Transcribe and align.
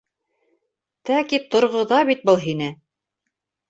Тәки 1.11 1.41
торғоҙа 1.53 2.03
бит 2.11 2.29
был 2.33 2.45
һине... 2.49 2.75